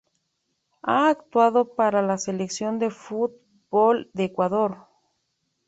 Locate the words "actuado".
1.09-1.75